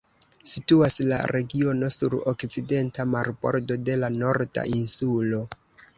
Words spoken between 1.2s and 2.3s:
regiono sur